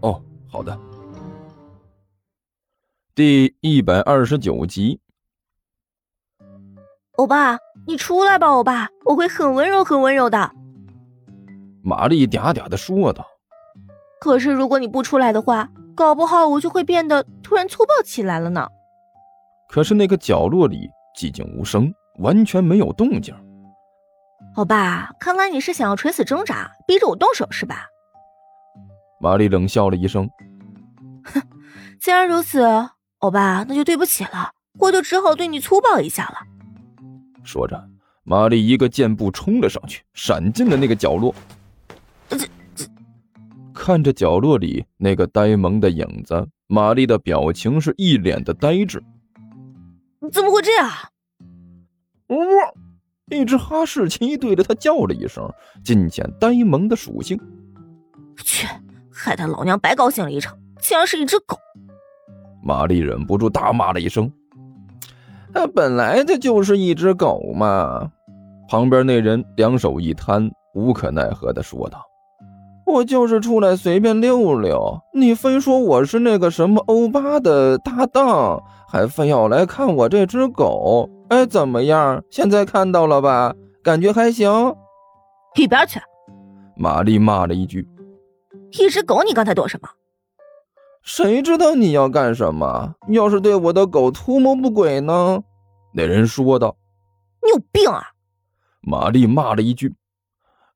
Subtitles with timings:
[0.00, 0.78] 哦，好的。
[3.14, 5.00] 第一百二十九集。
[7.16, 10.52] 欧巴，你出来吧，欧巴，我会很温柔、很温柔的。
[11.82, 13.26] 玛丽嗲嗲的说道。
[14.20, 18.68] 可是如果你不出来的话，搞不好我就会变得突然粗暴起来了呢。
[19.68, 23.34] 可是那个角落里寂静无声，完全没有动静。
[24.54, 27.88] 欧巴，看来你是想要垂死挣扎，逼着我动手是吧？
[29.20, 30.28] 玛丽冷笑了一声。
[31.24, 31.42] 哼，
[32.00, 32.62] 既然如此，
[33.18, 36.38] 欧巴，那就对不起了，我就只好对你粗暴一下了。
[37.42, 37.88] 说着，
[38.24, 41.34] 玛丽一个箭步冲了上去，闪进了那个角落。
[42.28, 42.38] 这
[42.74, 42.86] 这，
[43.74, 49.02] 看着角落里那个呆萌的影子，玛丽的表情是一脸的呆滞。
[50.30, 50.90] 怎么会这样？
[52.28, 52.36] 呜！
[53.30, 55.50] 一只哈士奇对着他叫了一声，
[55.84, 57.38] 尽显呆萌的属性。
[58.44, 58.66] 去，
[59.18, 61.56] 害得老娘白高兴了一场，竟然是一只狗！
[62.62, 64.30] 玛丽忍不住大骂了一声。
[65.52, 68.12] 他本来这就是一只狗嘛！
[68.68, 72.00] 旁边那人两手一摊，无可奈何的说道
[72.86, 81.10] ：“我就是出来随便溜溜，你非说我是那个什么欧巴的搭档，还非要来看我这只狗。
[81.28, 82.22] 哎，怎么样？
[82.30, 83.52] 现在看到了吧？
[83.82, 84.48] 感觉还行？
[85.56, 85.98] 一边去！”
[86.76, 87.84] 玛丽骂了一句
[88.72, 89.88] ：“一只狗，你刚才躲什么？”
[91.02, 92.94] 谁知道你要干什么？
[93.08, 95.42] 要是对我的狗图谋不轨呢？
[95.94, 96.76] 那人说道。
[97.40, 98.02] 你有病啊！
[98.80, 99.94] 玛丽骂了一句。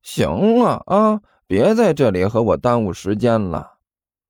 [0.01, 3.73] 行了啊，别在这里和我耽误时间了。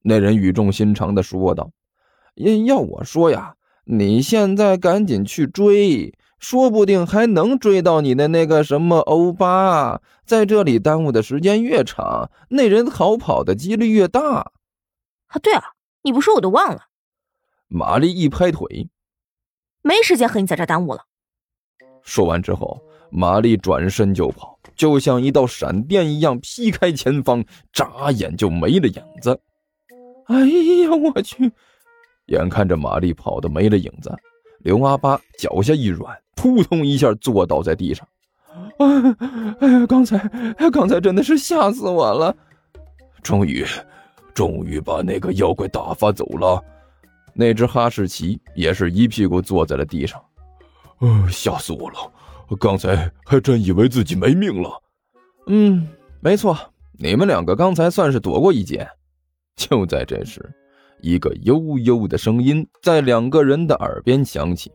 [0.02, 1.70] 那人语重心长的说道。
[2.34, 10.02] 要要我说呀，你现在赶紧去追，说不定还能追到你的那个什么欧巴。
[10.26, 14.20] 在这里耽误的时间越长，那人逃跑的几率越大。
[15.28, 15.62] 啊，对啊。
[16.02, 16.86] 你不说我都忘了。
[17.68, 18.88] 玛丽一拍腿，
[19.82, 21.04] 没时间和你在这耽误了。
[22.02, 22.82] 说完之后，
[23.12, 29.40] 玛丽转身就跑，就像一道闪电一样劈开前方，眨眼就没了影子。
[30.26, 31.52] 哎呀，我去！
[32.26, 34.12] 眼看着玛丽跑的没了影子，
[34.62, 38.06] 刘阿八脚下一软，扑通一下坐倒在地上。
[38.78, 40.18] 哎呀，刚才，
[40.72, 42.34] 刚才真的是吓死我了！
[43.22, 43.64] 终于。
[44.34, 46.58] 终于把那个妖怪打发走了，
[47.34, 50.18] 那只哈士奇也是一屁股坐在了地上。
[51.00, 51.96] 呃，吓死我了！
[52.58, 54.70] 刚才还真以为自己没命了。
[55.48, 55.86] 嗯，
[56.20, 56.56] 没错，
[56.98, 58.88] 你们两个刚才算是躲过一劫。
[59.54, 60.50] 就在这时，
[61.02, 64.72] 一个悠悠的声音在两个人的耳边响起。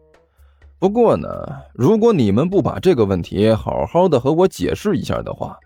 [0.77, 1.27] 不过呢，
[1.73, 5.57] 如果你们不把这个问题好好的和我解释一下的话，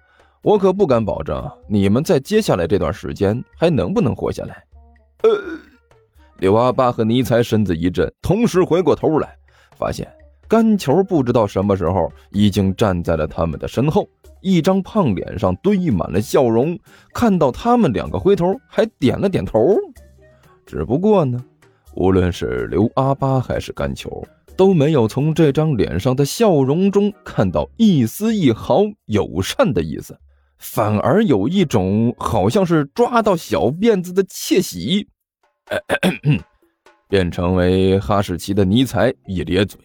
[0.42, 4.64] 我可不敢保证你们在接下来这段时间还能不能活下来。
[5.24, 5.30] 呃，
[6.38, 9.36] 刘阿八和尼才身子一震，同时回过头来，
[9.78, 10.08] 发现
[10.48, 14.08] 干球不知道什么时候已经站在了他们的身后，
[14.42, 16.80] 一张胖脸上堆满了笑容。
[17.14, 19.76] 看到他们两个回头，还点了点头。
[20.66, 21.44] 只不过呢，
[21.96, 30.18] 无论是刘阿八还是甘球，都没有从这张脸上的笑容中看到一丝一毫友善的意思。
[30.58, 35.08] 反而有一种好像是抓到小辫子的窃喜，
[37.10, 39.80] 变成为哈士奇的尼采一咧嘴：“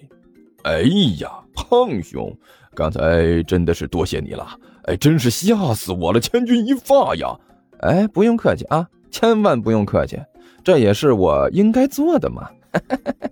[0.65, 0.83] 哎
[1.19, 2.31] 呀，胖兄，
[2.75, 4.47] 刚才真的是多谢你了，
[4.85, 7.35] 哎，真是吓死我了，千钧一发呀！
[7.81, 10.19] 哎，不用客气啊，千万不用客气，
[10.65, 12.48] 这也是我应该做的嘛。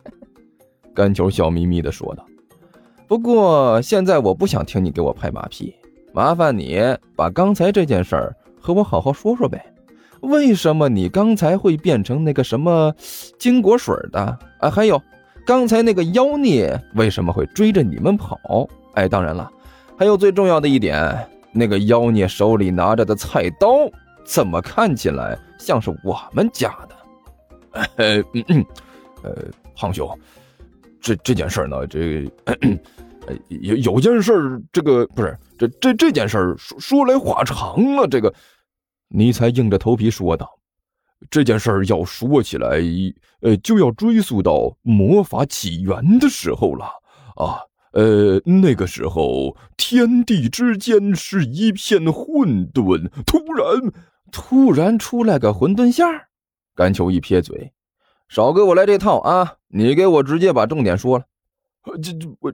[0.94, 2.24] ”干球笑眯眯的说道
[3.08, 5.74] ：“不过现在我不想听你给我拍马屁。”
[6.14, 6.80] 麻烦你
[7.16, 9.60] 把刚才这件事儿和我好好说说呗，
[10.20, 12.94] 为什么你刚才会变成那个什么
[13.36, 14.20] 金果水的
[14.60, 14.70] 啊？
[14.70, 15.02] 还有，
[15.44, 18.38] 刚才那个妖孽为什么会追着你们跑？
[18.94, 19.50] 哎，当然了，
[19.98, 23.90] 还有最重要的一点，那个妖孽手里拿着的菜刀，
[24.24, 26.94] 怎么看起来像是我们家的？
[27.96, 28.22] 呃，
[29.22, 30.08] 呃，胖兄，
[31.00, 32.56] 这这件事呢，这呃。
[33.48, 38.06] 有有件事，这个不是这这这件事说说来话长了。
[38.06, 38.30] 这个，
[39.08, 40.46] 尼才硬着头皮说道
[41.30, 42.82] ：“这件事要说起来，
[43.40, 46.84] 呃，就要追溯到魔法起源的时候了
[47.36, 47.64] 啊。
[47.92, 53.90] 呃，那个时候天地之间是一片混沌，突然，
[54.30, 56.28] 突然出来个混沌馅儿。
[56.74, 57.72] 甘球一撇嘴，
[58.28, 59.56] 少给我来这套啊！
[59.68, 61.24] 你给我直接把重点说了。
[62.02, 62.52] 这这我，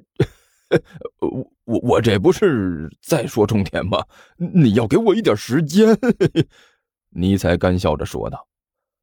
[1.21, 4.05] 我我我这不是在说重点吗？
[4.37, 5.97] 你要给我一点时间。
[7.11, 8.47] 尼才干笑着说道。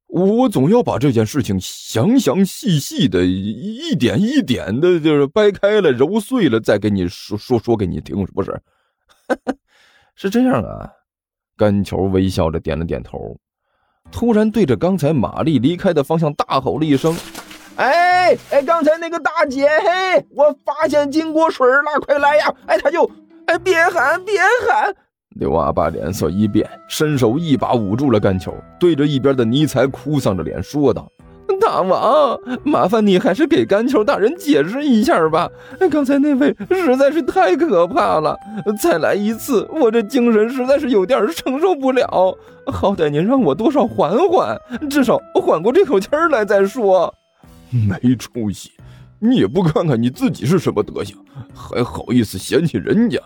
[0.06, 8.62] 我总要把这件事情详详细细的、一点一点的，就是掰开了、揉碎了，再给你说说说给你听，是不是？
[10.16, 10.90] 是这样啊。
[11.56, 13.38] 甘球微笑着点了点头，
[14.10, 17.16] 突然对着刚才玛丽离开的方向大吼了一声
[17.76, 22.52] ：“哎哎，刚才那个大姐，嘿，我发现金锅水了，快来呀！
[22.66, 23.08] 哎，他就
[23.46, 24.94] 哎，别喊，别喊。”
[25.38, 31.08] 刘阿爸脸色一变，伸手一把捂住了干球，对着一边的尼采哭丧着脸说道
[31.60, 35.50] ：“大王，麻烦你还是给甘球大人解释一下吧。
[35.90, 38.36] 刚才那位实在是太可怕了，
[38.80, 42.36] 再来一次，我这精神实在是有点承受不了。
[42.66, 44.58] 好歹您让我多少缓缓，
[44.90, 47.12] 至少缓过这口气来再说。
[47.70, 48.72] 没出息，
[49.18, 51.16] 你也不看看你自己是什么德行，
[51.54, 53.18] 还好意思嫌弃人家。”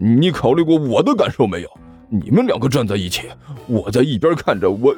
[0.00, 1.68] 你考虑过我的感受没有？
[2.08, 3.22] 你们两个站在一起，
[3.66, 4.70] 我在一边看着。
[4.70, 4.94] 我，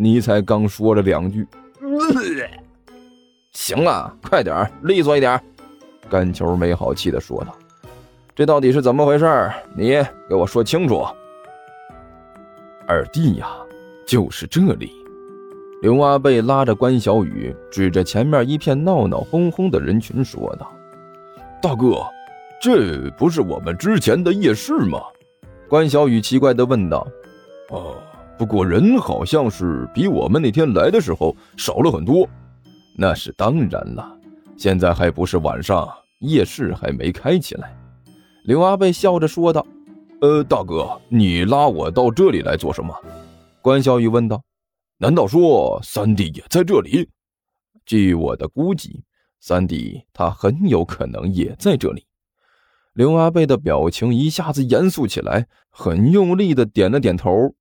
[0.00, 1.44] 你才刚说了两句，
[3.50, 5.40] 行了，快点利索一点。
[6.08, 7.52] 干球没好气的说道
[8.32, 9.26] ：“这到底是怎么回事？
[9.76, 11.04] 你给我说清楚。”
[12.86, 13.48] 二弟呀，
[14.06, 14.92] 就是这里。
[15.82, 20.72] 刘阿贝拉着关小雨，指着前面一片闹闹哄哄的人群说道
[21.60, 22.06] ：“大哥。”
[22.62, 25.00] 这不是我们之前的夜市吗？
[25.68, 27.06] 关小雨奇怪的问道。
[27.70, 27.96] “哦，
[28.38, 32.28] 不过人好像是比我们那天来的时候少了很多。”
[32.96, 34.18] 那是当然了，
[34.56, 35.88] 现在还不是晚上，
[36.20, 37.76] 夜市还没开起来。”
[38.44, 39.66] 刘阿贝笑着说道。
[40.20, 42.94] “呃，大哥，你拉我到这里来做什么？”
[43.62, 44.42] 关小雨问道。
[44.98, 47.08] “难道说三弟也在这里？”
[47.86, 49.04] 据我的估计，
[49.40, 52.04] 三弟他很有可能也在这里。
[52.94, 57.54] 刘阿贝的表情一下子严肃起来，很用力的点了点头。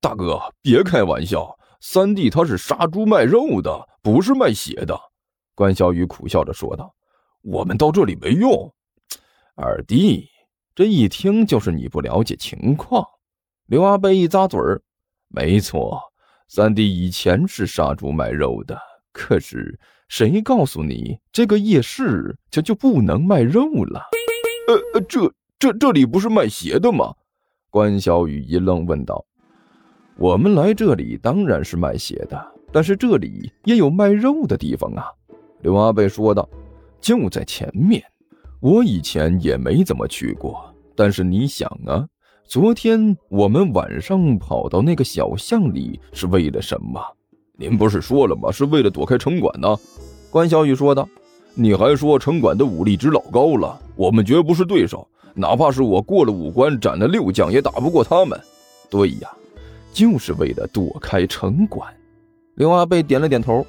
[0.00, 4.98] 大哥，别开玩笑，三弟他是杀猪卖肉的，不是卖血的。
[5.54, 6.94] 关小雨苦笑着说道
[7.42, 8.72] ：“我们到这里没用。”
[9.56, 10.28] 二弟，
[10.74, 13.04] 这一听就是你不了解情况。
[13.66, 14.80] 刘阿贝一咂嘴儿
[15.28, 16.00] ：“没错，
[16.46, 18.78] 三弟以前是杀猪卖肉的，
[19.12, 19.78] 可是
[20.08, 24.02] 谁告诉你这个夜市就就不能卖肉了？”
[24.68, 27.14] 呃呃，这这这里不是卖鞋的吗？
[27.70, 29.24] 关小雨一愣，问道
[30.18, 35.06] ：“我们来这里当然是卖血的，但是这里也有卖肉的地方啊。”
[35.62, 36.48] 刘阿贝说道
[37.00, 38.02] ：“就在前面。
[38.60, 40.64] 我以前也没怎么去过，
[40.94, 42.06] 但是你想啊，
[42.46, 47.00] 昨天我们晚上跑到那个小巷里是为了什么？
[47.58, 48.50] 您不是说了吗？
[48.50, 49.76] 是为了躲开城管呢。”
[50.30, 51.08] 关小雨说道。
[51.58, 58.38] 你还说城管的武力值老高了，我们绝不是对手，哪怕是我过了五关斩了六将，也打不过他们。
[58.90, 59.30] 对呀，
[59.96, 61.90] 就是为了躲开城管。
[62.56, 63.66] 刘阿贝点了点头。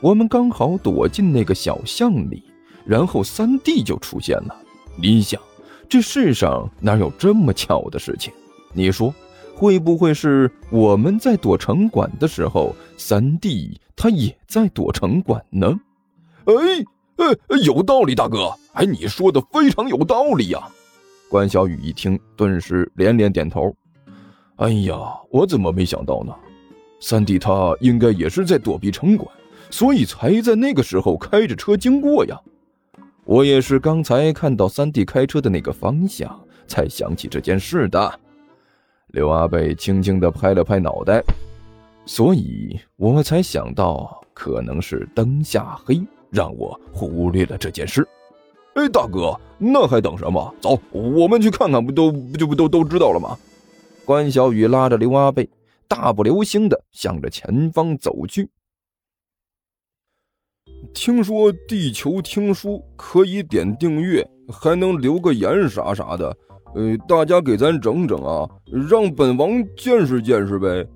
[0.00, 2.44] 我们刚好躲进那个小巷里，
[2.84, 4.56] 然后三弟就出现了。
[4.96, 5.42] 你想，
[5.88, 8.32] 这世上哪有这么巧的事情？
[8.74, 9.12] 你说，
[9.56, 15.80] 会不会是我们在躲城管的时候，三弟他也在躲城管呢？
[16.44, 16.54] 哎。
[17.16, 18.52] 呃，有道理，大哥。
[18.74, 20.68] 哎，你说的非常有道理呀。
[21.30, 23.74] 关小雨一听，顿时连连点头。
[24.56, 24.96] 哎呀，
[25.28, 26.34] 我怎么没想到呢？
[26.98, 29.28] 三弟他应该也是在躲避城管，
[29.68, 32.40] 所以才在那个时候开着车经过呀。
[33.24, 38.20] 我也是刚才看到三弟开车的那个方向，才想起这件事的。
[39.08, 41.22] 刘阿贝轻轻地拍了拍脑袋，
[42.06, 46.02] 所以我才想到，可能是灯下黑。
[46.30, 48.06] 让我忽略了这件事。
[48.74, 50.54] 哎，大哥，那还等什么？
[50.60, 53.36] 走，我们去看看，不都不就不都都知道了吗？
[54.06, 55.50] 关小雨拉着刘阿贝，
[55.88, 58.48] 大步流星的向着前方走去。
[60.94, 66.34] 听说地球听书可以点订阅，还能留个言啥啥的。
[66.76, 68.48] 呃，大家给咱整整啊，
[68.88, 70.86] 让本王见识见识呗。